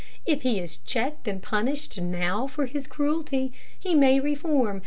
[0.25, 4.79] If he is checked and punished now for his cruelty, he may reform.